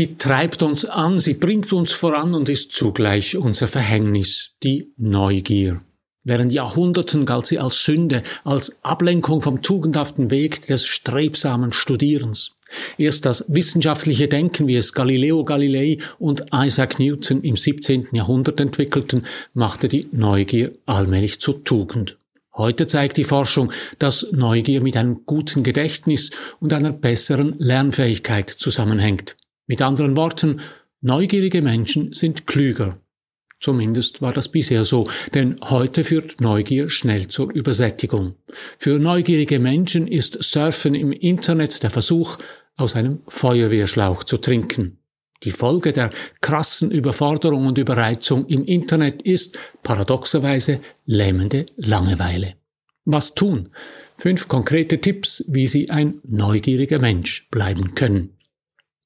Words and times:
Sie 0.00 0.16
treibt 0.16 0.62
uns 0.62 0.86
an, 0.86 1.20
sie 1.20 1.34
bringt 1.34 1.74
uns 1.74 1.92
voran 1.92 2.34
und 2.34 2.48
ist 2.48 2.72
zugleich 2.72 3.36
unser 3.36 3.68
Verhängnis, 3.68 4.52
die 4.62 4.94
Neugier. 4.96 5.82
Während 6.24 6.54
Jahrhunderten 6.54 7.26
galt 7.26 7.44
sie 7.44 7.58
als 7.58 7.84
Sünde, 7.84 8.22
als 8.42 8.82
Ablenkung 8.82 9.42
vom 9.42 9.60
tugendhaften 9.60 10.30
Weg 10.30 10.66
des 10.68 10.86
strebsamen 10.86 11.72
Studierens. 11.72 12.52
Erst 12.96 13.26
das 13.26 13.44
wissenschaftliche 13.48 14.26
Denken, 14.26 14.68
wie 14.68 14.76
es 14.76 14.94
Galileo 14.94 15.44
Galilei 15.44 15.98
und 16.18 16.46
Isaac 16.50 16.98
Newton 16.98 17.42
im 17.42 17.58
17. 17.58 18.08
Jahrhundert 18.12 18.58
entwickelten, 18.58 19.26
machte 19.52 19.90
die 19.90 20.08
Neugier 20.12 20.72
allmählich 20.86 21.40
zur 21.40 21.62
Tugend. 21.62 22.16
Heute 22.54 22.86
zeigt 22.86 23.18
die 23.18 23.24
Forschung, 23.24 23.70
dass 23.98 24.32
Neugier 24.32 24.80
mit 24.80 24.96
einem 24.96 25.26
guten 25.26 25.62
Gedächtnis 25.62 26.30
und 26.58 26.72
einer 26.72 26.92
besseren 26.92 27.54
Lernfähigkeit 27.58 28.48
zusammenhängt. 28.48 29.36
Mit 29.70 29.82
anderen 29.82 30.16
Worten, 30.16 30.60
neugierige 31.00 31.62
Menschen 31.62 32.12
sind 32.12 32.48
klüger. 32.48 32.98
Zumindest 33.60 34.20
war 34.20 34.32
das 34.32 34.48
bisher 34.48 34.84
so, 34.84 35.08
denn 35.32 35.60
heute 35.62 36.02
führt 36.02 36.40
Neugier 36.40 36.88
schnell 36.88 37.28
zur 37.28 37.54
Übersättigung. 37.54 38.34
Für 38.78 38.98
neugierige 38.98 39.60
Menschen 39.60 40.08
ist 40.08 40.42
Surfen 40.42 40.96
im 40.96 41.12
Internet 41.12 41.84
der 41.84 41.90
Versuch, 41.90 42.38
aus 42.76 42.96
einem 42.96 43.20
Feuerwehrschlauch 43.28 44.24
zu 44.24 44.38
trinken. 44.38 44.98
Die 45.44 45.52
Folge 45.52 45.92
der 45.92 46.10
krassen 46.40 46.90
Überforderung 46.90 47.68
und 47.68 47.78
Überreizung 47.78 48.46
im 48.46 48.64
Internet 48.64 49.22
ist 49.22 49.56
paradoxerweise 49.84 50.80
lähmende 51.06 51.66
Langeweile. 51.76 52.54
Was 53.04 53.36
tun? 53.36 53.68
Fünf 54.18 54.48
konkrete 54.48 55.00
Tipps, 55.00 55.44
wie 55.46 55.68
Sie 55.68 55.90
ein 55.90 56.14
neugieriger 56.24 56.98
Mensch 56.98 57.46
bleiben 57.52 57.94
können. 57.94 58.36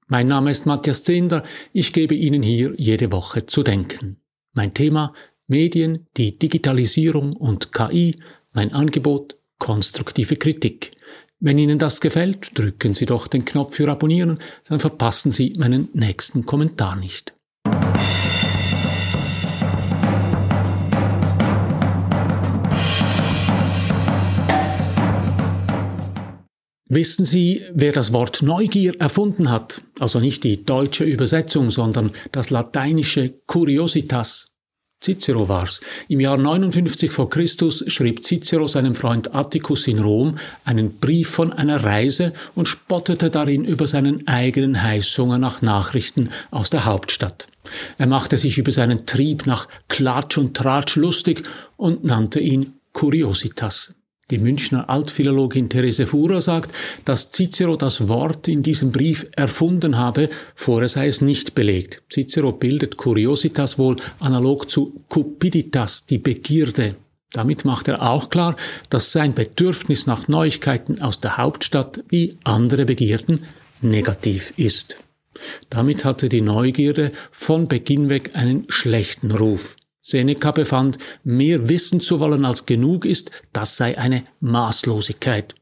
Mein 0.06 0.26
Name 0.26 0.50
ist 0.50 0.66
Matthias 0.66 1.02
Zender, 1.02 1.42
ich 1.72 1.92
gebe 1.92 2.14
Ihnen 2.14 2.42
hier 2.42 2.74
jede 2.76 3.10
Woche 3.10 3.46
zu 3.46 3.62
denken. 3.62 4.18
Mein 4.52 4.74
Thema 4.74 5.14
Medien, 5.46 6.06
die 6.16 6.38
Digitalisierung 6.38 7.33
und 7.33 7.72
KI, 7.72 8.16
mein 8.52 8.72
Angebot 8.72 9.36
konstruktive 9.58 10.36
Kritik. 10.36 10.91
Wenn 11.41 11.58
Ihnen 11.58 11.78
das 11.78 12.00
gefällt, 12.00 12.58
drücken 12.58 12.94
Sie 12.94 13.06
doch 13.06 13.27
den 13.27 13.44
Knopf 13.44 13.77
für 13.77 13.88
Abonnieren, 13.88 14.38
dann 14.69 14.78
verpassen 14.78 15.30
Sie 15.30 15.55
meinen 15.58 15.88
nächsten 15.94 16.44
Kommentar 16.44 16.96
nicht. 16.96 17.33
Wissen 26.86 27.24
Sie, 27.24 27.62
wer 27.72 27.92
das 27.92 28.12
Wort 28.12 28.42
Neugier 28.42 29.00
erfunden 29.00 29.50
hat? 29.50 29.80
Also 30.00 30.20
nicht 30.20 30.44
die 30.44 30.66
deutsche 30.66 31.04
Übersetzung, 31.04 31.70
sondern 31.70 32.12
das 32.30 32.50
lateinische 32.50 33.30
Curiositas. 33.46 34.48
Cicero 35.02 35.48
war's. 35.48 35.80
Im 36.08 36.20
Jahr 36.20 36.36
59 36.36 37.10
vor 37.10 37.30
Christus 37.30 37.84
schrieb 37.88 38.22
Cicero 38.22 38.66
seinem 38.66 38.94
Freund 38.94 39.34
Atticus 39.34 39.86
in 39.86 39.98
Rom 39.98 40.36
einen 40.64 40.98
Brief 40.98 41.30
von 41.30 41.55
einer 41.55 41.82
Reise 41.82 42.34
und 42.55 42.68
spottete 42.68 43.30
darin 43.30 43.64
über 43.64 43.86
seinen 43.86 44.27
eigenen 44.28 44.82
Heißhunger 44.82 45.38
nach 45.38 45.62
Nachrichten 45.62 46.28
aus 46.50 46.68
der 46.68 46.84
Hauptstadt. 46.84 47.48
Er 47.96 48.06
machte 48.06 48.36
sich 48.36 48.58
über 48.58 48.72
seinen 48.72 49.06
Trieb 49.06 49.46
nach 49.46 49.68
Klatsch 49.88 50.36
und 50.36 50.55
Tratsch 50.55 50.96
lustig 50.96 51.44
und 51.78 52.05
nannte 52.05 52.40
ihn 52.40 52.74
Curiositas. 52.92 53.94
Die 54.30 54.39
Münchner 54.39 54.89
Altphilologin 54.89 55.69
Therese 55.69 56.06
Fuhrer 56.06 56.41
sagt, 56.41 56.70
dass 57.05 57.30
Cicero 57.30 57.77
das 57.77 58.08
Wort 58.08 58.48
in 58.48 58.62
diesem 58.62 58.91
Brief 58.91 59.27
erfunden 59.33 59.98
habe, 59.98 60.30
vorher 60.55 60.89
sei 60.89 61.08
es 61.08 61.20
nicht 61.20 61.55
belegt. 61.55 62.03
Cicero 62.11 62.52
bildet 62.52 62.97
Curiositas 62.97 63.78
wohl 63.78 63.97
analog 64.20 64.70
zu 64.70 65.05
Cupiditas, 65.11 66.06
die 66.06 66.19
Begierde. 66.19 66.97
Damit 67.33 67.64
macht 67.64 67.89
er 67.89 68.00
auch 68.02 68.30
klar, 68.30 68.56
dass 68.89 69.12
sein 69.12 69.35
Bedürfnis 69.35 70.07
nach 70.07 70.29
Neuigkeiten 70.29 71.02
aus 71.02 71.20
der 71.20 71.36
Hauptstadt 71.36 72.02
wie 72.08 72.39
andere 72.45 72.86
Begierden 72.86 73.41
negativ 73.83 74.55
ist. 74.56 74.96
Damit 75.68 76.05
hatte 76.05 76.29
die 76.29 76.41
Neugierde 76.41 77.12
von 77.30 77.67
Beginn 77.67 78.08
weg 78.08 78.30
einen 78.35 78.64
schlechten 78.68 79.33
Ruf. 79.33 79.77
Seneca 80.07 80.51
befand, 80.51 80.98
mehr 81.25 81.67
wissen 81.67 82.03
zu 82.03 82.20
wollen 82.20 82.45
als 82.45 82.67
genug 82.67 83.07
ist, 83.07 83.31
das 83.55 83.79
sei 83.79 83.97
eine 83.97 84.25
Maßlosigkeit. 84.41 85.55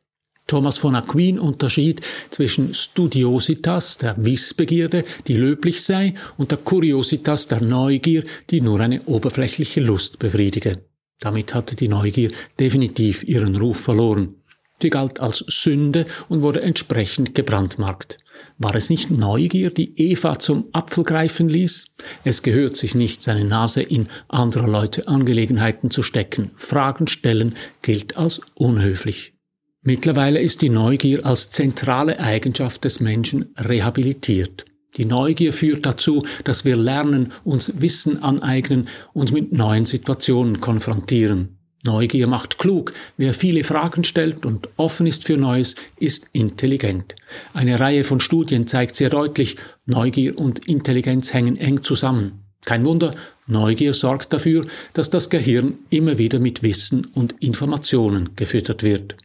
Thomas 0.48 0.78
von 0.78 0.96
Aquin 0.96 1.38
unterschied 1.38 2.00
zwischen 2.30 2.74
Studiositas, 2.74 3.98
der 3.98 4.16
Wissbegierde, 4.18 5.04
die 5.28 5.36
löblich 5.36 5.84
sei, 5.84 6.14
und 6.36 6.50
der 6.50 6.58
Curiositas, 6.58 7.46
der 7.46 7.62
Neugier, 7.62 8.24
die 8.50 8.60
nur 8.60 8.80
eine 8.80 9.02
oberflächliche 9.04 9.80
Lust 9.80 10.18
befriedige. 10.18 10.82
Damit 11.20 11.54
hatte 11.54 11.76
die 11.76 11.86
Neugier 11.86 12.32
definitiv 12.58 13.22
ihren 13.22 13.54
Ruf 13.54 13.78
verloren. 13.78 14.34
Sie 14.82 14.90
galt 14.90 15.20
als 15.20 15.44
Sünde 15.46 16.04
und 16.28 16.42
wurde 16.42 16.62
entsprechend 16.62 17.36
gebrandmarkt. 17.36 18.18
War 18.58 18.74
es 18.74 18.90
nicht 18.90 19.10
Neugier, 19.10 19.70
die 19.70 19.98
Eva 19.98 20.38
zum 20.38 20.66
Apfel 20.72 21.04
greifen 21.04 21.48
ließ? 21.48 21.94
Es 22.24 22.42
gehört 22.42 22.76
sich 22.76 22.94
nicht, 22.94 23.22
seine 23.22 23.44
Nase 23.44 23.82
in 23.82 24.08
anderer 24.28 24.68
Leute 24.68 25.08
Angelegenheiten 25.08 25.90
zu 25.90 26.02
stecken. 26.02 26.50
Fragen 26.54 27.06
stellen 27.06 27.54
gilt 27.82 28.16
als 28.16 28.40
unhöflich. 28.54 29.34
Mittlerweile 29.82 30.40
ist 30.40 30.62
die 30.62 30.68
Neugier 30.68 31.26
als 31.26 31.50
zentrale 31.50 32.20
Eigenschaft 32.20 32.84
des 32.84 33.00
Menschen 33.00 33.52
rehabilitiert. 33.58 34.64
Die 34.96 35.06
Neugier 35.06 35.52
führt 35.52 35.86
dazu, 35.86 36.24
dass 36.44 36.64
wir 36.64 36.76
lernen, 36.76 37.32
uns 37.44 37.80
Wissen 37.80 38.22
aneignen, 38.22 38.88
uns 39.12 39.32
mit 39.32 39.52
neuen 39.52 39.86
Situationen 39.86 40.60
konfrontieren. 40.60 41.58
Neugier 41.82 42.28
macht 42.28 42.58
klug. 42.58 42.92
Wer 43.16 43.34
viele 43.34 43.64
Fragen 43.64 44.04
stellt 44.04 44.46
und 44.46 44.68
offen 44.76 45.06
ist 45.06 45.24
für 45.24 45.36
Neues, 45.36 45.74
ist 45.98 46.28
intelligent. 46.32 47.16
Eine 47.52 47.80
Reihe 47.80 48.04
von 48.04 48.20
Studien 48.20 48.66
zeigt 48.66 48.94
sehr 48.94 49.10
deutlich, 49.10 49.56
Neugier 49.84 50.38
und 50.38 50.66
Intelligenz 50.68 51.32
hängen 51.32 51.56
eng 51.56 51.82
zusammen. 51.82 52.44
Kein 52.64 52.84
Wunder, 52.84 53.14
Neugier 53.48 53.92
sorgt 53.94 54.32
dafür, 54.32 54.66
dass 54.92 55.10
das 55.10 55.28
Gehirn 55.28 55.78
immer 55.90 56.18
wieder 56.18 56.38
mit 56.38 56.62
Wissen 56.62 57.06
und 57.06 57.34
Informationen 57.40 58.36
gefüttert 58.36 58.84
wird. 58.84 59.16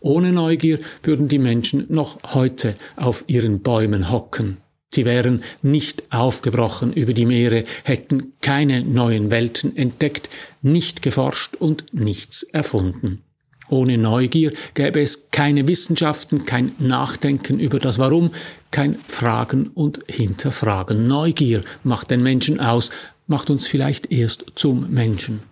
Ohne 0.00 0.32
Neugier 0.32 0.80
würden 1.02 1.28
die 1.28 1.38
Menschen 1.38 1.84
noch 1.88 2.34
heute 2.34 2.76
auf 2.96 3.24
ihren 3.26 3.60
Bäumen 3.60 4.10
hocken. 4.10 4.56
Sie 4.92 5.04
wären 5.04 5.44
nicht 5.62 6.02
aufgebrochen 6.10 6.92
über 6.92 7.12
die 7.12 7.26
Meere, 7.26 7.64
hätten 7.84 8.32
keine 8.40 8.82
neuen 8.82 9.30
Welten 9.30 9.76
entdeckt, 9.76 10.28
nicht 10.62 11.00
geforscht 11.02 11.54
und 11.56 11.92
nichts 11.92 12.42
erfunden. 12.42 13.22
Ohne 13.68 13.98
Neugier 13.98 14.52
gäbe 14.74 15.00
es 15.00 15.30
keine 15.30 15.68
Wissenschaften, 15.68 16.44
kein 16.44 16.72
Nachdenken 16.80 17.60
über 17.60 17.78
das 17.78 17.98
Warum, 17.98 18.32
kein 18.72 18.96
Fragen 18.98 19.68
und 19.68 20.00
Hinterfragen. 20.08 21.06
Neugier 21.06 21.62
macht 21.84 22.10
den 22.10 22.24
Menschen 22.24 22.58
aus, 22.58 22.90
macht 23.28 23.48
uns 23.48 23.68
vielleicht 23.68 24.10
erst 24.10 24.46
zum 24.56 24.90
Menschen. 24.90 25.49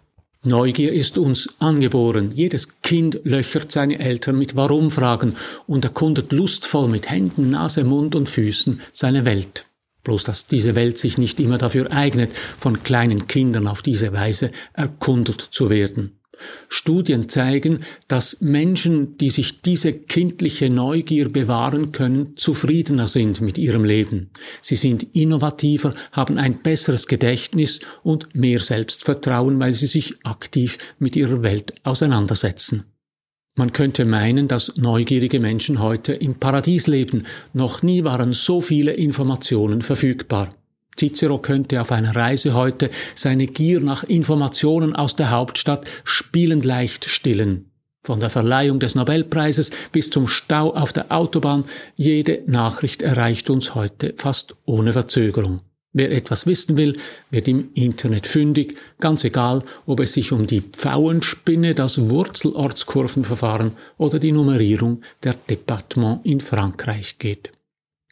Neugier 0.48 0.92
ist 0.92 1.18
uns 1.18 1.56
angeboren. 1.60 2.32
Jedes 2.34 2.80
Kind 2.82 3.20
löchert 3.24 3.70
seine 3.70 3.98
Eltern 3.98 4.38
mit 4.38 4.56
Warum-Fragen 4.56 5.36
und 5.66 5.84
erkundet 5.84 6.32
lustvoll 6.32 6.88
mit 6.88 7.10
Händen, 7.10 7.50
Nase, 7.50 7.84
Mund 7.84 8.14
und 8.14 8.28
Füßen 8.28 8.80
seine 8.92 9.24
Welt. 9.24 9.66
Bloß 10.04 10.24
dass 10.24 10.46
diese 10.46 10.74
Welt 10.74 10.98
sich 10.98 11.18
nicht 11.18 11.38
immer 11.38 11.58
dafür 11.58 11.92
eignet, 11.92 12.30
von 12.58 12.82
kleinen 12.82 13.26
Kindern 13.26 13.66
auf 13.66 13.82
diese 13.82 14.12
Weise 14.12 14.50
erkundet 14.72 15.40
zu 15.50 15.70
werden. 15.70 16.17
Studien 16.68 17.28
zeigen, 17.28 17.80
dass 18.08 18.40
Menschen, 18.40 19.16
die 19.18 19.30
sich 19.30 19.62
diese 19.62 19.92
kindliche 19.92 20.70
Neugier 20.70 21.28
bewahren 21.30 21.92
können, 21.92 22.36
zufriedener 22.36 23.06
sind 23.06 23.40
mit 23.40 23.58
ihrem 23.58 23.84
Leben. 23.84 24.30
Sie 24.60 24.76
sind 24.76 25.14
innovativer, 25.14 25.94
haben 26.12 26.38
ein 26.38 26.62
besseres 26.62 27.06
Gedächtnis 27.06 27.80
und 28.02 28.34
mehr 28.34 28.60
Selbstvertrauen, 28.60 29.58
weil 29.58 29.74
sie 29.74 29.86
sich 29.86 30.14
aktiv 30.24 30.78
mit 30.98 31.16
ihrer 31.16 31.42
Welt 31.42 31.74
auseinandersetzen. 31.84 32.84
Man 33.58 33.72
könnte 33.72 34.04
meinen, 34.04 34.46
dass 34.46 34.76
neugierige 34.76 35.40
Menschen 35.40 35.80
heute 35.80 36.12
im 36.12 36.36
Paradies 36.36 36.86
leben. 36.86 37.24
Noch 37.52 37.82
nie 37.82 38.04
waren 38.04 38.32
so 38.32 38.60
viele 38.60 38.92
Informationen 38.92 39.82
verfügbar. 39.82 40.54
Cicero 40.98 41.38
könnte 41.38 41.80
auf 41.80 41.92
einer 41.92 42.14
Reise 42.14 42.54
heute 42.54 42.90
seine 43.14 43.46
Gier 43.46 43.80
nach 43.80 44.04
Informationen 44.04 44.94
aus 44.94 45.16
der 45.16 45.30
Hauptstadt 45.30 45.86
spielend 46.04 46.64
leicht 46.64 47.04
stillen. 47.04 47.70
Von 48.02 48.20
der 48.20 48.30
Verleihung 48.30 48.80
des 48.80 48.94
Nobelpreises 48.94 49.70
bis 49.92 50.10
zum 50.10 50.28
Stau 50.28 50.74
auf 50.74 50.92
der 50.92 51.12
Autobahn, 51.12 51.64
jede 51.96 52.42
Nachricht 52.46 53.02
erreicht 53.02 53.50
uns 53.50 53.74
heute 53.74 54.14
fast 54.16 54.56
ohne 54.64 54.92
Verzögerung. 54.92 55.60
Wer 55.92 56.12
etwas 56.12 56.46
wissen 56.46 56.76
will, 56.76 56.96
wird 57.30 57.48
im 57.48 57.70
Internet 57.74 58.26
fündig, 58.26 58.76
ganz 59.00 59.24
egal, 59.24 59.62
ob 59.86 60.00
es 60.00 60.12
sich 60.12 60.32
um 60.32 60.46
die 60.46 60.60
Pfauenspinne, 60.60 61.74
das 61.74 62.10
Wurzelortskurvenverfahren 62.10 63.72
oder 63.96 64.18
die 64.18 64.32
Nummerierung 64.32 65.02
der 65.24 65.34
Departements 65.34 66.20
in 66.24 66.40
Frankreich 66.40 67.18
geht. 67.18 67.52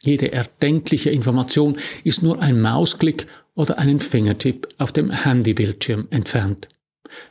Jede 0.03 0.31
erdenkliche 0.31 1.09
Information 1.09 1.77
ist 2.03 2.23
nur 2.23 2.41
ein 2.41 2.61
Mausklick 2.61 3.27
oder 3.55 3.79
einen 3.79 3.99
Fingertipp 3.99 4.67
auf 4.77 4.91
dem 4.91 5.11
Handybildschirm 5.11 6.07
entfernt. 6.11 6.69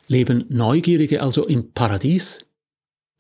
Leben 0.09 0.45
Neugierige 0.49 1.23
also 1.23 1.47
im 1.47 1.71
Paradies? 1.73 2.47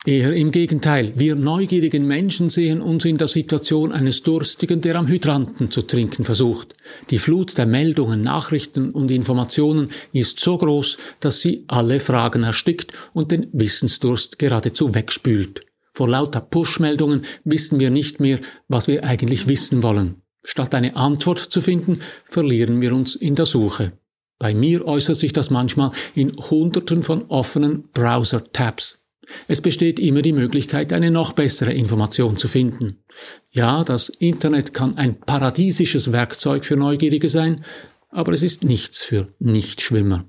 Eher 0.06 0.34
im 0.34 0.52
Gegenteil, 0.52 1.14
wir 1.16 1.34
neugierigen 1.34 2.06
Menschen 2.06 2.48
sehen 2.48 2.80
uns 2.80 3.04
in 3.04 3.16
der 3.16 3.26
Situation 3.26 3.90
eines 3.90 4.22
Durstigen, 4.22 4.80
der 4.80 4.94
am 4.94 5.08
Hydranten 5.08 5.72
zu 5.72 5.82
trinken 5.82 6.22
versucht. 6.22 6.76
Die 7.10 7.18
Flut 7.18 7.58
der 7.58 7.66
Meldungen, 7.66 8.20
Nachrichten 8.20 8.92
und 8.92 9.10
Informationen 9.10 9.90
ist 10.12 10.38
so 10.38 10.58
groß, 10.58 10.98
dass 11.18 11.40
sie 11.40 11.64
alle 11.66 11.98
Fragen 11.98 12.44
erstickt 12.44 12.92
und 13.14 13.32
den 13.32 13.48
Wissensdurst 13.52 14.38
geradezu 14.38 14.94
wegspült. 14.94 15.65
Vor 15.96 16.10
lauter 16.10 16.42
Push-Meldungen 16.42 17.22
wissen 17.44 17.80
wir 17.80 17.88
nicht 17.88 18.20
mehr, 18.20 18.38
was 18.68 18.86
wir 18.86 19.02
eigentlich 19.02 19.48
wissen 19.48 19.82
wollen. 19.82 20.20
Statt 20.44 20.74
eine 20.74 20.94
Antwort 20.94 21.38
zu 21.38 21.62
finden, 21.62 22.02
verlieren 22.26 22.82
wir 22.82 22.94
uns 22.94 23.14
in 23.14 23.34
der 23.34 23.46
Suche. 23.46 23.92
Bei 24.38 24.52
mir 24.52 24.84
äußert 24.84 25.16
sich 25.16 25.32
das 25.32 25.48
manchmal 25.48 25.92
in 26.14 26.32
Hunderten 26.36 27.02
von 27.02 27.22
offenen 27.28 27.88
Browser-Tabs. 27.94 29.06
Es 29.48 29.62
besteht 29.62 29.98
immer 29.98 30.20
die 30.20 30.34
Möglichkeit, 30.34 30.92
eine 30.92 31.10
noch 31.10 31.32
bessere 31.32 31.72
Information 31.72 32.36
zu 32.36 32.46
finden. 32.46 33.02
Ja, 33.50 33.82
das 33.82 34.10
Internet 34.10 34.74
kann 34.74 34.98
ein 34.98 35.18
paradiesisches 35.18 36.12
Werkzeug 36.12 36.66
für 36.66 36.76
Neugierige 36.76 37.30
sein, 37.30 37.64
aber 38.10 38.34
es 38.34 38.42
ist 38.42 38.64
nichts 38.64 39.00
für 39.00 39.32
Nichtschwimmer. 39.38 40.26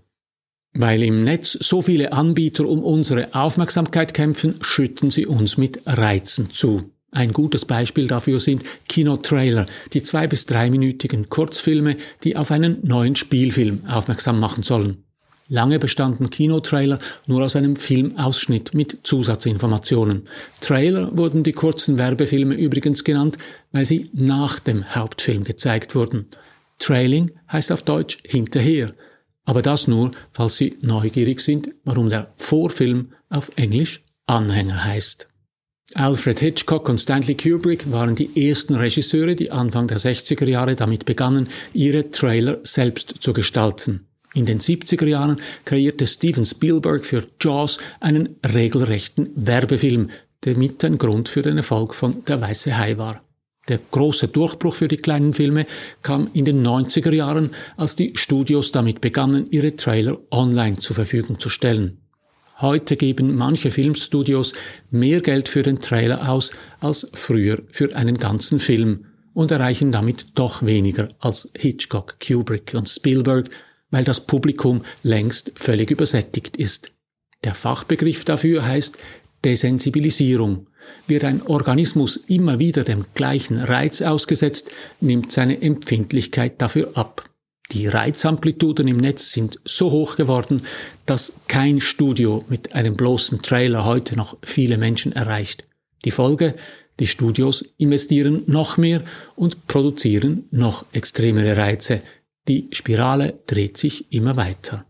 Weil 0.80 1.02
im 1.02 1.24
Netz 1.24 1.54
so 1.54 1.82
viele 1.82 2.14
Anbieter 2.14 2.68
um 2.68 2.84
unsere 2.84 3.34
Aufmerksamkeit 3.34 4.14
kämpfen, 4.14 4.60
schütten 4.62 5.10
sie 5.10 5.26
uns 5.26 5.58
mit 5.58 5.82
Reizen 5.88 6.52
zu. 6.52 6.92
Ein 7.10 7.34
gutes 7.34 7.66
Beispiel 7.66 8.08
dafür 8.08 8.40
sind 8.40 8.62
Kinotrailer, 8.88 9.66
die 9.94 10.04
zwei 10.04 10.28
bis 10.28 10.46
dreiminütigen 10.46 11.30
Kurzfilme, 11.30 11.98
die 12.24 12.36
auf 12.36 12.52
einen 12.52 12.78
neuen 12.84 13.16
Spielfilm 13.16 13.88
aufmerksam 13.88 14.40
machen 14.40 14.62
sollen. 14.62 15.04
Lange 15.50 15.80
bestanden 15.80 16.30
Kinotrailer 16.30 17.00
nur 17.26 17.44
aus 17.44 17.56
einem 17.56 17.76
Filmausschnitt 17.76 18.76
mit 18.76 19.00
Zusatzinformationen. 19.02 20.28
Trailer 20.62 21.18
wurden 21.18 21.42
die 21.42 21.54
kurzen 21.54 21.98
Werbefilme 21.98 22.54
übrigens 22.54 23.04
genannt, 23.04 23.40
weil 23.72 23.86
sie 23.86 24.12
nach 24.14 24.60
dem 24.60 24.94
Hauptfilm 24.94 25.44
gezeigt 25.44 25.96
wurden. 25.96 26.28
Trailing 26.78 27.32
heißt 27.52 27.72
auf 27.72 27.82
Deutsch 27.82 28.20
hinterher, 28.24 28.94
aber 29.48 29.62
das 29.62 29.88
nur, 29.88 30.12
falls 30.32 30.58
Sie 30.58 30.78
neugierig 30.82 31.40
sind, 31.40 31.70
warum 31.86 32.10
der 32.10 32.34
Vorfilm 32.36 33.14
auf 33.30 33.50
Englisch 33.56 34.04
Anhänger 34.28 34.84
heißt. 34.84 35.30
Alfred 35.94 36.40
Hitchcock 36.40 36.90
und 36.90 37.00
Stanley 37.00 37.36
Kubrick 37.36 37.90
waren 37.90 38.14
die 38.14 38.50
ersten 38.50 38.76
Regisseure, 38.76 39.36
die 39.36 39.50
Anfang 39.50 39.88
der 39.88 40.00
60er 40.00 40.46
Jahre 40.46 40.76
damit 40.76 41.06
begannen, 41.06 41.48
ihre 41.72 42.12
Trailer 42.12 42.60
selbst 42.64 43.16
zu 43.22 43.32
gestalten. 43.32 44.06
In 44.34 44.46
den 44.46 44.60
70er 44.60 45.08
Jahren 45.08 45.42
kreierte 45.64 46.06
Steven 46.06 46.44
Spielberg 46.44 47.06
für 47.06 47.26
Jaws 47.40 47.80
einen 48.02 48.36
regelrechten 48.46 49.30
Werbefilm, 49.34 50.10
der 50.44 50.58
mit 50.58 50.84
ein 50.84 50.98
Grund 50.98 51.30
für 51.30 51.42
den 51.42 51.56
Erfolg 51.56 51.96
von 51.96 52.26
Der 52.26 52.42
Weiße 52.42 52.78
Hai 52.78 52.98
war. 52.98 53.22
Der 53.68 53.80
große 53.92 54.30
Durchbruch 54.30 54.76
für 54.76 54.88
die 54.88 54.98
kleinen 54.98 55.34
Filme 55.34 55.66
kam 56.02 56.30
in 56.34 56.46
den 56.46 56.66
90er 56.66 57.14
Jahren, 57.14 57.52
als 57.76 57.96
die 57.96 58.14
Studios 58.16 58.72
damit 58.72 59.02
begannen, 59.02 59.48
ihre 59.52 59.76
Trailer 59.76 60.18
online 60.32 60.78
zur 60.78 60.96
Verfügung 60.96 61.40
zu 61.40 61.50
stellen. 61.50 62.00
Heute 62.60 62.96
geben 62.96 63.36
manche 63.36 63.70
Filmstudios 63.70 64.54
mehr 64.90 65.22
Geld 65.22 65.48
für 65.48 65.62
den 65.64 65.80
Trailer 65.80 66.28
aus 66.30 66.52
als 66.80 67.08
früher 67.14 67.62
für 67.70 67.96
einen 67.96 68.18
ganzen 68.18 68.60
Film 68.60 69.06
und 69.34 69.52
erreichen 69.52 69.92
damit 69.92 70.28
doch 70.34 70.66
weniger 70.66 71.10
als 71.20 71.52
Hitchcock, 71.56 72.18
Kubrick 72.20 72.74
und 72.74 72.90
Spielberg, 72.90 73.50
weil 73.92 74.04
das 74.04 74.22
Publikum 74.22 74.82
längst 75.04 75.52
völlig 75.56 75.92
übersättigt 75.92 76.58
ist. 76.58 76.92
Der 77.44 77.54
Fachbegriff 77.54 78.26
dafür 78.26 78.66
heißt 78.66 78.98
Desensibilisierung. 79.46 80.68
Wird 81.08 81.24
ein 81.24 81.42
Organismus 81.42 82.18
immer 82.28 82.60
wieder 82.60 82.84
dem 82.84 83.06
gleichen 83.14 83.60
Reiz 83.60 84.02
ausgesetzt, 84.02 84.72
nimmt 85.00 85.32
seine 85.32 85.62
Empfindlichkeit 85.62 86.62
dafür 86.62 86.92
ab. 86.96 87.30
Die 87.72 87.88
Reizamplituden 87.88 88.88
im 88.88 88.98
Netz 88.98 89.32
sind 89.32 89.60
so 89.66 89.92
hoch 89.92 90.16
geworden, 90.16 90.62
dass 91.06 91.34
kein 91.48 91.82
Studio 91.82 92.46
mit 92.48 92.74
einem 92.74 92.96
bloßen 92.96 93.42
Trailer 93.42 93.84
heute 93.84 94.16
noch 94.16 94.38
viele 94.42 94.78
Menschen 94.78 95.12
erreicht. 95.12 95.66
Die 96.06 96.12
Folge, 96.12 96.56
die 97.00 97.08
Studios 97.08 97.66
investieren 97.78 98.44
noch 98.48 98.78
mehr 98.78 99.02
und 99.36 99.68
produzieren 99.68 100.46
noch 100.52 100.86
extremere 100.94 101.58
Reize. 101.58 102.02
Die 102.48 102.70
Spirale 102.72 103.38
dreht 103.46 103.78
sich 103.78 104.12
immer 104.14 104.38
weiter. 104.38 104.87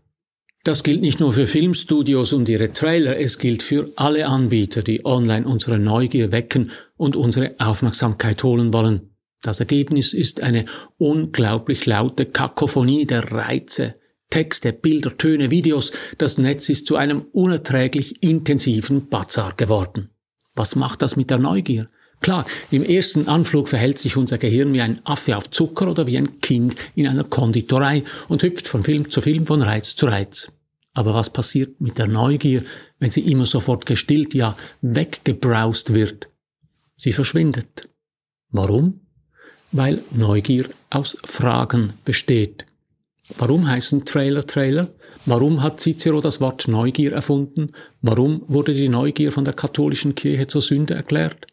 Das 0.68 0.82
gilt 0.82 1.00
nicht 1.00 1.18
nur 1.18 1.32
für 1.32 1.46
Filmstudios 1.46 2.34
und 2.34 2.46
ihre 2.46 2.74
Trailer, 2.74 3.18
es 3.18 3.38
gilt 3.38 3.62
für 3.62 3.90
alle 3.96 4.26
Anbieter, 4.26 4.82
die 4.82 5.02
online 5.02 5.46
unsere 5.46 5.78
Neugier 5.78 6.30
wecken 6.30 6.72
und 6.98 7.16
unsere 7.16 7.54
Aufmerksamkeit 7.58 8.42
holen 8.42 8.70
wollen. 8.74 9.14
Das 9.40 9.60
Ergebnis 9.60 10.12
ist 10.12 10.42
eine 10.42 10.66
unglaublich 10.98 11.86
laute 11.86 12.26
Kakophonie 12.26 13.06
der 13.06 13.32
Reize, 13.32 13.94
Texte, 14.28 14.74
Bilder, 14.74 15.16
Töne, 15.16 15.50
Videos. 15.50 15.90
Das 16.18 16.36
Netz 16.36 16.68
ist 16.68 16.86
zu 16.86 16.96
einem 16.96 17.22
unerträglich 17.32 18.22
intensiven 18.22 19.08
Bazar 19.08 19.54
geworden. 19.56 20.10
Was 20.54 20.76
macht 20.76 21.00
das 21.00 21.16
mit 21.16 21.30
der 21.30 21.38
Neugier? 21.38 21.88
Klar, 22.20 22.44
im 22.70 22.84
ersten 22.84 23.26
Anflug 23.26 23.68
verhält 23.68 23.98
sich 23.98 24.18
unser 24.18 24.36
Gehirn 24.36 24.74
wie 24.74 24.82
ein 24.82 25.00
Affe 25.04 25.34
auf 25.34 25.48
Zucker 25.48 25.90
oder 25.90 26.06
wie 26.06 26.18
ein 26.18 26.42
Kind 26.42 26.74
in 26.94 27.06
einer 27.06 27.24
Konditorei 27.24 28.04
und 28.28 28.42
hüpft 28.42 28.68
von 28.68 28.84
Film 28.84 29.10
zu 29.10 29.22
Film, 29.22 29.46
von 29.46 29.62
Reiz 29.62 29.96
zu 29.96 30.04
Reiz. 30.04 30.52
Aber 30.98 31.14
was 31.14 31.30
passiert 31.30 31.80
mit 31.80 31.98
der 31.98 32.08
Neugier, 32.08 32.60
wenn 32.98 33.10
sie 33.10 33.30
immer 33.32 33.46
sofort 33.46 33.86
gestillt, 33.86 34.34
ja 34.34 34.56
weggebraust 34.82 35.94
wird? 35.94 36.28
Sie 36.96 37.12
verschwindet. 37.12 37.88
Warum? 38.50 39.00
weil 39.72 40.02
Neugier 40.10 40.66
aus 40.90 41.16
Fragen 41.24 41.92
besteht. 42.04 42.64
Warum 43.36 43.68
heißen 43.68 44.04
Trailer 44.04 44.46
Trailer? 44.46 44.88
Warum 45.26 45.62
hat 45.62 45.80
Cicero 45.80 46.20
das 46.20 46.40
Wort 46.40 46.68
Neugier 46.68 47.12
erfunden? 47.12 47.72
Warum 48.00 48.42
wurde 48.48 48.72
die 48.72 48.88
Neugier 48.88 49.30
von 49.30 49.44
der 49.44 49.54
katholischen 49.54 50.14
Kirche 50.14 50.46
zur 50.46 50.62
Sünde 50.62 50.94
erklärt? 50.94 51.46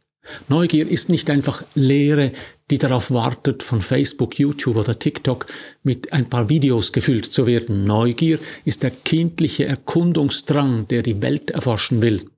Neugier 0.48 0.89
ist 0.89 1.10
nicht 1.10 1.30
einfach 1.30 1.63
Lehre, 1.75 2.31
die 2.72 2.77
darauf 2.77 3.12
wartet, 3.12 3.63
von 3.63 3.81
Facebook, 3.81 4.39
YouTube 4.39 4.77
oder 4.77 4.98
TikTok 4.98 5.45
mit 5.83 6.13
ein 6.13 6.30
paar 6.30 6.49
Videos 6.49 6.92
gefüllt 6.92 7.31
zu 7.31 7.45
werden. 7.45 7.85
Neugier 7.85 8.40
ist 8.64 8.83
der 8.83 8.92
kindliche 8.92 9.66
Erkundungsdrang, 9.66 10.88
der 10.88 11.04
die 11.04 11.21
Welt 11.21 11.52
erforschen 11.52 12.02
will. 12.02 12.30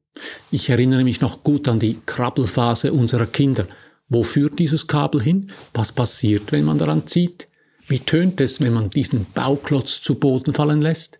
Ich 0.51 0.69
erinnere 0.69 1.03
mich 1.03 1.21
noch 1.21 1.43
gut 1.43 1.67
an 1.67 1.79
die 1.79 1.97
Krabbelphase 2.05 2.91
unserer 2.91 3.27
Kinder. 3.27 3.67
Wo 4.09 4.23
führt 4.23 4.59
dieses 4.59 4.87
Kabel 4.87 5.21
hin? 5.21 5.51
Was 5.73 5.91
passiert, 5.91 6.51
wenn 6.51 6.65
man 6.65 6.77
daran 6.77 7.07
zieht? 7.07 7.47
Wie 7.87 7.99
tönt 7.99 8.41
es, 8.41 8.59
wenn 8.59 8.73
man 8.73 8.89
diesen 8.89 9.25
Bauklotz 9.33 10.01
zu 10.01 10.15
Boden 10.15 10.53
fallen 10.53 10.81
lässt? 10.81 11.19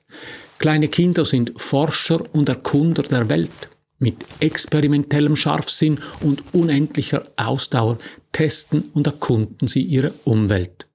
Kleine 0.58 0.88
Kinder 0.88 1.24
sind 1.24 1.54
Forscher 1.62 2.24
und 2.34 2.50
Erkunder 2.50 3.04
der 3.04 3.30
Welt. 3.30 3.70
Mit 4.00 4.26
experimentellem 4.40 5.36
Scharfsinn 5.36 6.00
und 6.22 6.44
unendlicher 6.54 7.24
Ausdauer 7.36 7.98
testen 8.32 8.92
und 8.94 9.08
erkunden 9.08 9.68
sie 9.68 9.82
ihre 9.82 10.14
Umwelt. 10.24 10.88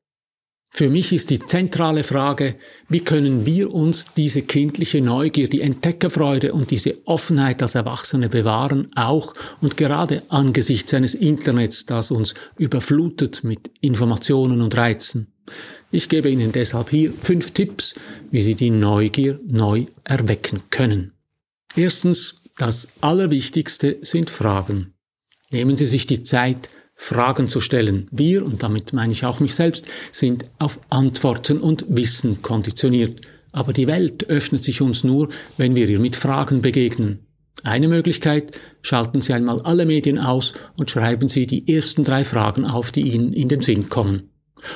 Für 0.75 0.89
mich 0.89 1.13
ist 1.13 1.29
die 1.29 1.39
zentrale 1.39 2.03
Frage, 2.03 2.55
wie 2.89 3.01
können 3.01 3.45
wir 3.45 3.75
uns 3.75 4.15
diese 4.15 4.41
kindliche 4.41 5.03
Neugier, 5.03 5.47
die 5.47 5.61
Entdeckerfreude 5.61 6.55
und 6.55 6.71
diese 6.71 6.97
Offenheit 7.07 7.61
als 7.61 7.75
Erwachsene 7.75 8.31
bewahren, 8.31 8.89
auch 8.97 9.35
und 9.61 9.77
gerade 9.77 10.23
angesichts 10.31 10.95
eines 10.95 11.15
Internets, 11.15 11.85
das 11.85 12.11
uns 12.11 12.33
überflutet 12.57 13.45
mit 13.45 13.71
Informationen 13.83 14.63
und 14.63 14.75
Reizen. 14.75 15.27
Ich 15.91 16.09
gebe 16.09 16.31
Ihnen 16.31 16.53
deshalb 16.53 16.89
hier 16.89 17.13
fünf 17.21 17.51
Tipps, 17.51 17.95
wie 18.31 18.41
Sie 18.41 18.55
die 18.55 18.71
Neugier 18.71 19.39
neu 19.47 19.85
erwecken 20.05 20.63
können. 20.71 21.13
Erstens, 21.77 22.42
das 22.59 22.89
Allerwichtigste 23.01 23.99
sind 24.03 24.31
Fragen. 24.31 24.95
Nehmen 25.51 25.77
Sie 25.77 25.87
sich 25.87 26.07
die 26.07 26.23
Zeit, 26.23 26.69
Fragen 26.95 27.49
zu 27.49 27.61
stellen. 27.61 28.09
Wir, 28.11 28.45
und 28.45 28.63
damit 28.63 28.93
meine 28.93 29.13
ich 29.13 29.25
auch 29.25 29.41
mich 29.41 29.55
selbst, 29.55 29.87
sind 30.13 30.45
auf 30.59 30.79
Antworten 30.91 31.59
und 31.59 31.85
Wissen 31.89 32.43
konditioniert. 32.43 33.21
Aber 33.53 33.73
die 33.73 33.87
Welt 33.87 34.29
öffnet 34.29 34.63
sich 34.63 34.81
uns 34.81 35.05
nur, 35.05 35.29
wenn 35.57 35.75
wir 35.75 35.89
ihr 35.89 35.99
mit 35.99 36.17
Fragen 36.17 36.63
begegnen. 36.63 37.27
Eine 37.65 37.89
Möglichkeit, 37.89 38.59
schalten 38.81 39.21
Sie 39.21 39.33
einmal 39.33 39.61
alle 39.63 39.85
Medien 39.87 40.19
aus 40.19 40.55
und 40.77 40.91
schreiben 40.91 41.29
Sie 41.29 41.47
die 41.47 41.73
ersten 41.73 42.03
drei 42.03 42.25
Fragen 42.25 42.65
auf, 42.65 42.91
die 42.91 43.03
Ihnen 43.03 43.33
in 43.33 43.49
den 43.49 43.61
Sinn 43.61 43.89
kommen. 43.89 44.31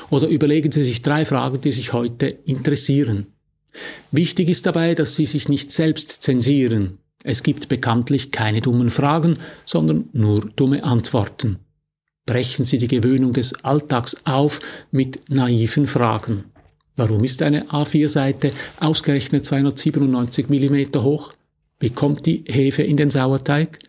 Oder 0.09 0.27
überlegen 0.27 0.71
Sie 0.71 0.83
sich 0.83 1.01
drei 1.01 1.25
Fragen, 1.25 1.61
die 1.61 1.71
sich 1.71 1.93
heute 1.93 2.27
interessieren. 2.27 3.27
Wichtig 4.11 4.49
ist 4.49 4.65
dabei, 4.65 4.95
dass 4.95 5.15
Sie 5.15 5.25
sich 5.25 5.49
nicht 5.49 5.71
selbst 5.71 6.23
zensieren. 6.23 6.99
Es 7.23 7.43
gibt 7.43 7.67
bekanntlich 7.67 8.31
keine 8.31 8.61
dummen 8.61 8.89
Fragen, 8.89 9.37
sondern 9.65 10.09
nur 10.13 10.49
dumme 10.55 10.83
Antworten. 10.83 11.59
brechen 12.25 12.65
Sie 12.65 12.77
die 12.77 12.87
Gewöhnung 12.87 13.33
des 13.33 13.63
Alltags 13.63 14.17
auf 14.25 14.59
mit 14.91 15.29
naiven 15.29 15.87
Fragen. 15.87 16.43
Warum 16.95 17.23
ist 17.23 17.41
eine 17.41 17.65
A4-Seite 17.69 18.51
ausgerechnet 18.79 19.45
297 19.45 20.49
mm 20.49 21.01
hoch? 21.01 21.33
Wie 21.79 21.89
kommt 21.89 22.25
die 22.25 22.43
Hefe 22.47 22.83
in 22.83 22.97
den 22.97 23.09
Sauerteig? 23.09 23.79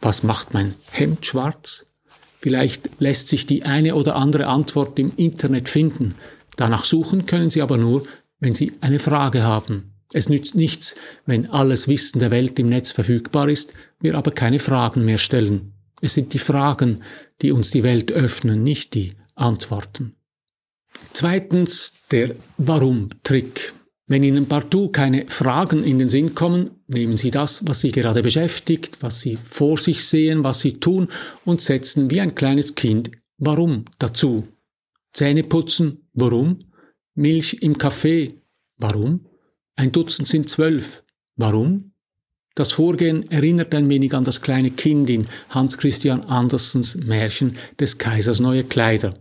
Was 0.00 0.22
macht 0.22 0.54
mein 0.54 0.74
Hemd 0.90 1.24
schwarz? 1.24 1.94
Vielleicht 2.40 2.88
lässt 3.00 3.28
sich 3.28 3.46
die 3.46 3.64
eine 3.64 3.94
oder 3.94 4.16
andere 4.16 4.46
Antwort 4.46 4.98
im 4.98 5.12
Internet 5.16 5.68
finden. 5.68 6.14
Danach 6.56 6.84
suchen 6.84 7.26
können 7.26 7.50
Sie 7.50 7.62
aber 7.62 7.76
nur, 7.76 8.06
wenn 8.40 8.54
Sie 8.54 8.72
eine 8.80 8.98
Frage 8.98 9.42
haben. 9.42 9.92
Es 10.12 10.28
nützt 10.28 10.54
nichts, 10.54 10.96
wenn 11.26 11.50
alles 11.50 11.88
Wissen 11.88 12.18
der 12.18 12.30
Welt 12.30 12.58
im 12.58 12.68
Netz 12.68 12.90
verfügbar 12.90 13.48
ist, 13.48 13.74
wir 14.00 14.14
aber 14.14 14.30
keine 14.30 14.58
Fragen 14.58 15.04
mehr 15.04 15.18
stellen. 15.18 15.72
Es 16.00 16.14
sind 16.14 16.32
die 16.32 16.38
Fragen, 16.38 17.02
die 17.42 17.52
uns 17.52 17.70
die 17.70 17.82
Welt 17.82 18.10
öffnen, 18.10 18.62
nicht 18.62 18.94
die 18.94 19.14
Antworten. 19.34 20.14
Zweitens 21.12 21.98
der 22.10 22.34
Warum-Trick. 22.56 23.74
Wenn 24.06 24.22
Ihnen 24.22 24.46
partout 24.46 24.88
keine 24.88 25.28
Fragen 25.28 25.84
in 25.84 25.98
den 25.98 26.08
Sinn 26.08 26.34
kommen, 26.34 26.70
nehmen 26.86 27.18
Sie 27.18 27.30
das, 27.30 27.66
was 27.66 27.80
Sie 27.80 27.90
gerade 27.90 28.22
beschäftigt, 28.22 29.02
was 29.02 29.20
Sie 29.20 29.36
vor 29.36 29.76
sich 29.76 30.04
sehen, 30.04 30.44
was 30.44 30.60
Sie 30.60 30.80
tun 30.80 31.08
und 31.44 31.60
setzen 31.60 32.10
wie 32.10 32.20
ein 32.20 32.34
kleines 32.34 32.74
Kind 32.74 33.10
Warum 33.38 33.84
dazu. 34.00 34.48
Zähne 35.12 35.44
putzen, 35.44 36.08
warum? 36.12 36.58
Milch 37.14 37.58
im 37.62 37.78
Kaffee, 37.78 38.42
warum? 38.76 39.27
Ein 39.78 39.92
Dutzend 39.92 40.26
sind 40.26 40.48
zwölf, 40.48 41.04
warum? 41.36 41.92
Das 42.56 42.72
Vorgehen 42.72 43.30
erinnert 43.30 43.72
ein 43.76 43.88
wenig 43.88 44.12
an 44.12 44.24
das 44.24 44.40
kleine 44.40 44.72
Kind 44.72 45.08
in 45.08 45.26
Hans 45.50 45.78
Christian 45.78 46.24
Andersens 46.24 46.96
Märchen 46.96 47.56
des 47.78 47.96
Kaisers 47.96 48.40
neue 48.40 48.64
Kleider. 48.64 49.14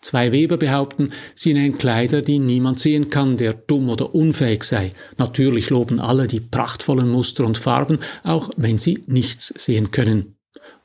Zwei 0.00 0.32
Weber 0.32 0.56
behaupten, 0.56 1.10
sie 1.34 1.52
nähen 1.52 1.76
Kleider, 1.76 2.22
die 2.22 2.38
niemand 2.38 2.80
sehen 2.80 3.10
kann, 3.10 3.36
der 3.36 3.52
dumm 3.52 3.90
oder 3.90 4.14
unfähig 4.14 4.64
sei. 4.64 4.92
Natürlich 5.18 5.68
loben 5.68 6.00
alle 6.00 6.26
die 6.26 6.40
prachtvollen 6.40 7.10
Muster 7.10 7.44
und 7.44 7.58
Farben, 7.58 7.98
auch 8.24 8.48
wenn 8.56 8.78
sie 8.78 9.02
nichts 9.08 9.48
sehen 9.58 9.90
können. 9.90 10.36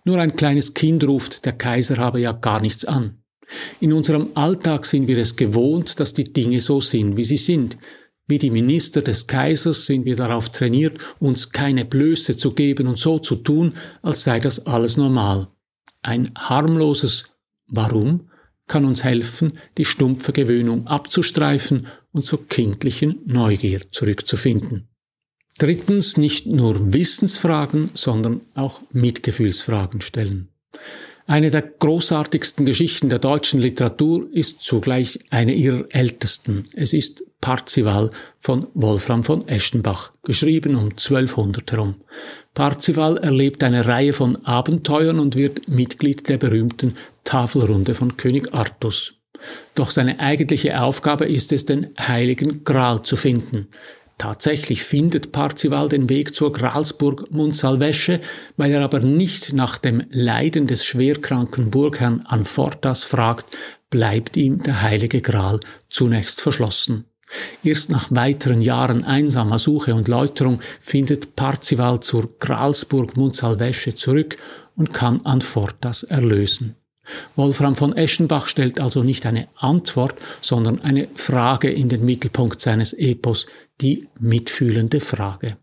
Nur 0.03 0.17
ein 0.17 0.35
kleines 0.35 0.73
Kind 0.73 1.07
ruft, 1.07 1.45
der 1.45 1.53
Kaiser 1.53 1.95
habe 1.95 2.19
ja 2.19 2.33
gar 2.33 2.59
nichts 2.59 2.83
an. 2.83 3.23
In 3.79 3.93
unserem 3.93 4.31
Alltag 4.33 4.85
sind 4.85 5.07
wir 5.07 5.17
es 5.17 5.37
gewohnt, 5.37 6.01
dass 6.01 6.13
die 6.13 6.25
Dinge 6.25 6.59
so 6.59 6.81
sind, 6.81 7.15
wie 7.15 7.23
sie 7.23 7.37
sind. 7.37 7.77
Wie 8.27 8.39
die 8.39 8.51
Minister 8.51 9.01
des 9.01 9.27
Kaisers 9.27 9.85
sind 9.85 10.05
wir 10.05 10.15
darauf 10.15 10.49
trainiert, 10.49 10.97
uns 11.19 11.51
keine 11.51 11.83
Blöße 11.83 12.37
zu 12.37 12.53
geben 12.53 12.87
und 12.87 12.97
so 12.97 13.19
zu 13.19 13.35
tun, 13.35 13.73
als 14.01 14.23
sei 14.23 14.39
das 14.39 14.65
alles 14.65 14.95
normal. 14.95 15.49
Ein 16.01 16.31
harmloses 16.35 17.25
Warum 17.67 18.29
kann 18.67 18.85
uns 18.85 19.03
helfen, 19.03 19.59
die 19.77 19.85
stumpfe 19.85 20.31
Gewöhnung 20.31 20.87
abzustreifen 20.87 21.87
und 22.11 22.23
zur 22.23 22.47
kindlichen 22.47 23.19
Neugier 23.25 23.81
zurückzufinden. 23.91 24.87
Drittens 25.57 26.17
nicht 26.17 26.47
nur 26.47 26.93
Wissensfragen, 26.93 27.91
sondern 27.93 28.41
auch 28.55 28.81
Mitgefühlsfragen 28.91 30.01
stellen. 30.01 30.49
Eine 31.25 31.51
der 31.51 31.61
großartigsten 31.61 32.65
Geschichten 32.65 33.07
der 33.07 33.19
deutschen 33.19 33.61
Literatur 33.61 34.27
ist 34.33 34.61
zugleich 34.61 35.19
eine 35.29 35.53
ihrer 35.53 35.85
ältesten. 35.91 36.65
Es 36.73 36.91
ist 36.91 37.23
Parzival 37.39 38.11
von 38.41 38.67
Wolfram 38.73 39.23
von 39.23 39.47
Eschenbach, 39.47 40.11
geschrieben 40.23 40.75
um 40.75 40.89
1200 40.89 41.71
herum. 41.71 41.95
Parzival 42.53 43.17
erlebt 43.17 43.63
eine 43.63 43.85
Reihe 43.85 44.11
von 44.11 44.45
Abenteuern 44.45 45.19
und 45.19 45.35
wird 45.35 45.69
Mitglied 45.69 46.27
der 46.27 46.37
berühmten 46.37 46.95
Tafelrunde 47.23 47.93
von 47.93 48.17
König 48.17 48.53
Artus. 48.53 49.13
Doch 49.75 49.91
seine 49.91 50.19
eigentliche 50.19 50.81
Aufgabe 50.81 51.25
ist 51.25 51.51
es, 51.53 51.65
den 51.65 51.87
heiligen 51.99 52.63
Gral 52.65 53.03
zu 53.03 53.15
finden. 53.15 53.67
Tatsächlich 54.17 54.83
findet 54.83 55.31
Parzival 55.31 55.89
den 55.89 56.07
Weg 56.07 56.35
zur 56.35 56.53
Gralsburg 56.53 57.31
Munsalvesche, 57.31 58.21
weil 58.57 58.71
er 58.71 58.81
aber 58.81 58.99
nicht 58.99 59.53
nach 59.53 59.77
dem 59.77 60.03
Leiden 60.09 60.67
des 60.67 60.85
schwerkranken 60.85 61.71
Burgherrn 61.71 62.21
Anfortas 62.25 63.03
fragt, 63.03 63.57
bleibt 63.89 64.37
ihm 64.37 64.61
der 64.63 64.81
heilige 64.81 65.21
Gral 65.21 65.59
zunächst 65.89 66.41
verschlossen. 66.41 67.05
Erst 67.63 67.89
nach 67.89 68.11
weiteren 68.11 68.61
Jahren 68.61 69.03
einsamer 69.03 69.57
Suche 69.57 69.95
und 69.95 70.07
Läuterung 70.07 70.59
findet 70.79 71.35
Parzival 71.35 71.99
zur 71.99 72.37
Gralsburg 72.37 73.17
Munsalvesche 73.17 73.95
zurück 73.95 74.37
und 74.75 74.93
kann 74.93 75.25
Anfortas 75.25 76.03
erlösen. 76.03 76.75
Wolfram 77.35 77.75
von 77.75 77.95
Eschenbach 77.95 78.47
stellt 78.47 78.79
also 78.79 79.03
nicht 79.03 79.25
eine 79.25 79.47
Antwort, 79.55 80.15
sondern 80.41 80.81
eine 80.81 81.07
Frage 81.15 81.69
in 81.69 81.89
den 81.89 82.05
Mittelpunkt 82.05 82.61
seines 82.61 82.93
Epos, 82.93 83.45
die 83.81 84.07
mitfühlende 84.19 84.99
Frage. 84.99 85.57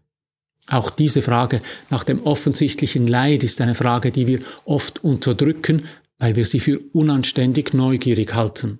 Auch 0.68 0.90
diese 0.90 1.22
Frage 1.22 1.60
nach 1.90 2.04
dem 2.04 2.22
offensichtlichen 2.22 3.06
Leid 3.06 3.42
ist 3.42 3.60
eine 3.60 3.74
Frage, 3.74 4.12
die 4.12 4.26
wir 4.26 4.40
oft 4.64 5.02
unterdrücken, 5.02 5.86
weil 6.18 6.36
wir 6.36 6.44
sie 6.44 6.60
für 6.60 6.78
unanständig 6.92 7.74
neugierig 7.74 8.34
halten. 8.34 8.78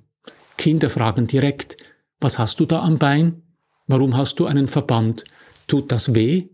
Kinder 0.57 0.90
fragen 0.90 1.26
direkt, 1.26 1.79
was 2.21 2.38
hast 2.38 2.61
du 2.61 2.67
da 2.67 2.83
am 2.83 2.99
Bein? 2.99 3.43
Warum 3.87 4.17
hast 4.17 4.38
du 4.38 4.47
einen 4.47 4.69
Verband? 4.69 5.25
Tut 5.67 5.90
das 5.90 6.14
weh? 6.14 6.49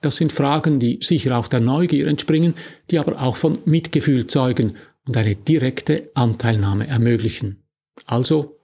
Das 0.00 0.16
sind 0.16 0.32
Fragen, 0.32 0.78
die 0.78 1.00
sicher 1.02 1.36
auch 1.36 1.48
der 1.48 1.60
Neugier 1.60 2.06
entspringen, 2.06 2.54
die 2.90 2.98
aber 2.98 3.20
auch 3.20 3.36
von 3.36 3.58
Mitgefühl 3.64 4.26
zeugen 4.26 4.76
und 5.08 5.16
eine 5.16 5.34
direkte 5.34 6.10
Anteilnahme 6.14 6.86
ermöglichen. 6.86 7.64
Also 8.06 8.60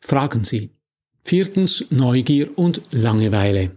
fragen 0.00 0.44
Sie. 0.44 0.72
Viertens 1.24 1.86
Neugier 1.90 2.56
und 2.58 2.82
Langeweile. 2.90 3.70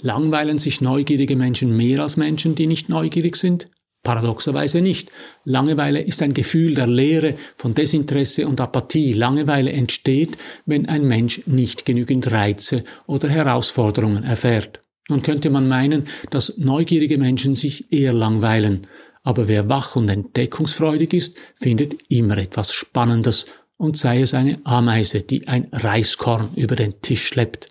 Langweilen 0.00 0.58
sich 0.58 0.80
neugierige 0.80 1.36
Menschen 1.36 1.76
mehr 1.76 2.00
als 2.00 2.16
Menschen, 2.16 2.54
die 2.54 2.66
nicht 2.66 2.88
neugierig 2.88 3.36
sind? 3.36 3.68
Paradoxerweise 4.02 4.80
nicht. 4.80 5.10
Langeweile 5.44 6.00
ist 6.00 6.22
ein 6.22 6.32
Gefühl 6.32 6.74
der 6.74 6.86
Leere, 6.86 7.34
von 7.56 7.74
Desinteresse 7.74 8.48
und 8.48 8.60
Apathie. 8.60 9.12
Langeweile 9.12 9.72
entsteht, 9.72 10.38
wenn 10.64 10.88
ein 10.88 11.06
Mensch 11.06 11.42
nicht 11.46 11.84
genügend 11.84 12.30
Reize 12.30 12.84
oder 13.06 13.28
Herausforderungen 13.28 14.24
erfährt. 14.24 14.82
Nun 15.10 15.22
könnte 15.22 15.50
man 15.50 15.68
meinen, 15.68 16.04
dass 16.30 16.56
neugierige 16.56 17.18
Menschen 17.18 17.54
sich 17.54 17.92
eher 17.92 18.14
langweilen. 18.14 18.86
Aber 19.30 19.46
wer 19.46 19.68
wach 19.68 19.94
und 19.94 20.10
entdeckungsfreudig 20.10 21.12
ist, 21.12 21.36
findet 21.54 21.94
immer 22.08 22.36
etwas 22.36 22.72
Spannendes 22.72 23.46
und 23.76 23.96
sei 23.96 24.22
es 24.22 24.34
eine 24.34 24.58
Ameise, 24.64 25.20
die 25.20 25.46
ein 25.46 25.68
Reiskorn 25.70 26.48
über 26.56 26.74
den 26.74 27.00
Tisch 27.00 27.28
schleppt. 27.28 27.68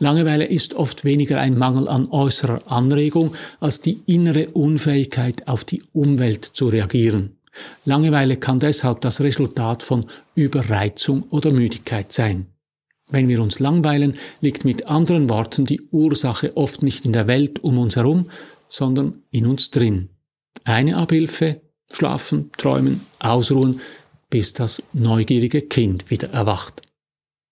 Langeweile 0.00 0.46
ist 0.46 0.72
oft 0.72 1.04
weniger 1.04 1.38
ein 1.38 1.58
Mangel 1.58 1.86
an 1.88 2.08
äußerer 2.10 2.72
Anregung 2.72 3.34
als 3.60 3.82
die 3.82 4.00
innere 4.06 4.48
Unfähigkeit, 4.52 5.46
auf 5.48 5.64
die 5.64 5.82
Umwelt 5.92 6.46
zu 6.46 6.68
reagieren. 6.68 7.36
Langeweile 7.84 8.38
kann 8.38 8.58
deshalb 8.58 9.02
das 9.02 9.20
Resultat 9.20 9.82
von 9.82 10.06
Überreizung 10.34 11.24
oder 11.24 11.52
Müdigkeit 11.52 12.14
sein. 12.14 12.46
Wenn 13.10 13.28
wir 13.28 13.42
uns 13.42 13.58
langweilen, 13.58 14.14
liegt 14.40 14.64
mit 14.64 14.86
anderen 14.86 15.28
Worten 15.28 15.66
die 15.66 15.82
Ursache 15.90 16.56
oft 16.56 16.82
nicht 16.82 17.04
in 17.04 17.12
der 17.12 17.26
Welt 17.26 17.62
um 17.62 17.76
uns 17.76 17.96
herum, 17.96 18.30
sondern 18.70 19.22
in 19.30 19.44
uns 19.44 19.70
drin. 19.70 20.08
Eine 20.66 20.96
Abhilfe, 20.96 21.60
schlafen, 21.92 22.50
träumen, 22.58 23.00
ausruhen, 23.20 23.80
bis 24.30 24.52
das 24.52 24.82
neugierige 24.92 25.62
Kind 25.62 26.10
wieder 26.10 26.30
erwacht. 26.30 26.82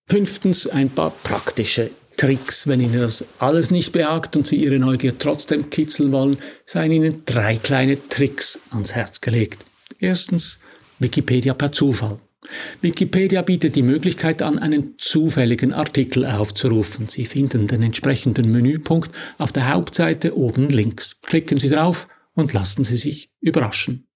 Fünftens 0.09 0.67
ein 0.67 0.89
paar 0.89 1.11
praktische 1.23 1.91
Tricks. 2.17 2.67
Wenn 2.67 2.81
Ihnen 2.81 2.99
das 2.99 3.23
alles 3.39 3.71
nicht 3.71 3.93
behagt 3.93 4.35
und 4.35 4.45
Sie 4.45 4.57
Ihre 4.57 4.79
Neugier 4.79 5.17
trotzdem 5.17 5.69
kitzeln 5.69 6.11
wollen, 6.11 6.37
seien 6.65 6.91
Ihnen 6.91 7.23
drei 7.25 7.55
kleine 7.55 7.97
Tricks 8.09 8.59
ans 8.71 8.93
Herz 8.93 9.21
gelegt. 9.21 9.63
Erstens 9.97 10.59
Wikipedia 10.99 11.53
per 11.53 11.71
Zufall. 11.71 12.19
Wikipedia 12.81 13.43
bietet 13.43 13.77
die 13.77 13.81
Möglichkeit 13.81 14.41
an, 14.41 14.59
einen 14.59 14.95
zufälligen 14.97 15.71
Artikel 15.71 16.25
aufzurufen. 16.25 17.07
Sie 17.07 17.25
finden 17.25 17.67
den 17.67 17.81
entsprechenden 17.81 18.51
Menüpunkt 18.51 19.09
auf 19.37 19.53
der 19.53 19.73
Hauptseite 19.73 20.37
oben 20.37 20.67
links. 20.67 21.21
Klicken 21.21 21.57
Sie 21.57 21.69
drauf 21.69 22.07
und 22.35 22.53
lassen 22.53 22.83
Sie 22.83 22.97
sich 22.97 23.31
überraschen. 23.39 24.07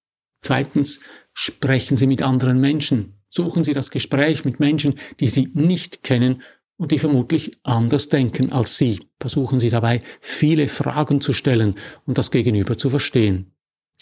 Zweitens, 0.41 0.99
sprechen 1.33 1.97
Sie 1.97 2.07
mit 2.07 2.21
anderen 2.21 2.59
Menschen. 2.59 3.21
Suchen 3.29 3.63
Sie 3.63 3.73
das 3.73 3.91
Gespräch 3.91 4.45
mit 4.45 4.59
Menschen, 4.59 4.95
die 5.19 5.27
Sie 5.27 5.49
nicht 5.53 6.03
kennen 6.03 6.41
und 6.77 6.91
die 6.91 6.99
vermutlich 6.99 7.57
anders 7.63 8.09
denken 8.09 8.51
als 8.51 8.77
Sie. 8.77 8.99
Versuchen 9.19 9.59
Sie 9.59 9.69
dabei, 9.69 10.01
viele 10.21 10.67
Fragen 10.67 11.21
zu 11.21 11.33
stellen 11.33 11.75
und 12.05 12.17
das 12.17 12.31
Gegenüber 12.31 12.77
zu 12.77 12.89
verstehen. 12.89 13.53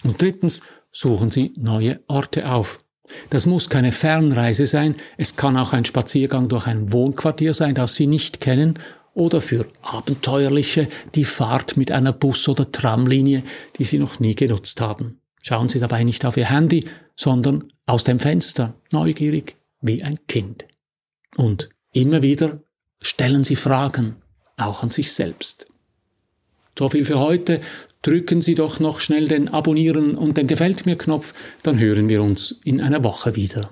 Und 0.04 0.22
drittens, 0.22 0.62
suchen 0.92 1.32
Sie 1.32 1.54
neue 1.58 2.02
Orte 2.08 2.50
auf. 2.50 2.84
Das 3.30 3.46
muss 3.46 3.70
keine 3.70 3.92
Fernreise 3.92 4.68
sein, 4.68 4.96
es 5.18 5.36
kann 5.36 5.58
auch 5.58 5.74
ein 5.74 5.86
Spaziergang 5.86 6.50
durch 6.50 6.68
ein 6.68 6.92
Wohnquartier 6.92 7.54
sein, 7.54 7.74
das 7.74 7.96
Sie 7.96 8.08
nicht 8.08 8.42
kennen, 8.42 8.80
oder 9.18 9.42
für 9.42 9.68
Abenteuerliche 9.82 10.88
die 11.16 11.26
Fahrt 11.26 11.76
mit 11.76 11.92
einer 11.92 12.14
Bus- 12.14 12.48
oder 12.48 12.72
Tramlinie, 12.72 13.44
die 13.78 13.84
Sie 13.84 13.98
noch 13.98 14.20
nie 14.20 14.36
genutzt 14.36 14.80
haben. 14.80 15.20
Schauen 15.42 15.70
Sie 15.70 15.80
dabei 15.80 16.04
nicht 16.04 16.24
auf 16.24 16.38
Ihr 16.38 16.50
Handy, 16.50 16.86
sondern 17.16 17.64
aus 17.88 18.04
dem 18.04 18.20
Fenster, 18.20 18.76
neugierig 18.92 19.56
wie 19.82 20.04
ein 20.04 20.20
Kind. 20.28 20.66
Und 21.36 21.70
immer 21.94 22.22
wieder 22.22 22.62
stellen 23.02 23.44
Sie 23.44 23.56
Fragen, 23.56 24.18
auch 24.56 24.84
an 24.84 24.92
sich 24.92 25.12
selbst. 25.12 25.66
So 26.78 26.90
viel 26.90 27.04
für 27.04 27.20
heute. 27.20 27.62
Drücken 28.04 28.44
Sie 28.44 28.54
doch 28.54 28.80
noch 28.80 29.00
schnell 29.00 29.28
den 29.28 29.48
Abonnieren 29.48 30.16
und 30.16 30.38
den 30.38 30.46
Gefällt 30.46 30.86
mir 30.86 30.96
Knopf, 30.96 31.34
dann 31.64 31.80
hören 31.80 32.08
wir 32.08 32.22
uns 32.22 32.62
in 32.64 32.82
einer 32.82 33.04
Woche 33.04 33.36
wieder. 33.36 33.72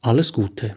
Alles 0.00 0.32
Gute. 0.32 0.76